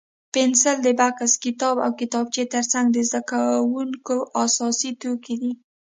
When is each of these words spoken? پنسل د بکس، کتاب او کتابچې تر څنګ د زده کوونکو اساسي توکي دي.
پنسل 0.33 0.77
د 0.83 0.87
بکس، 0.99 1.31
کتاب 1.45 1.75
او 1.85 1.91
کتابچې 2.01 2.43
تر 2.53 2.63
څنګ 2.71 2.85
د 2.91 2.97
زده 3.09 3.21
کوونکو 3.29 4.15
اساسي 4.43 4.91
توکي 5.01 5.35
دي. 5.41 5.51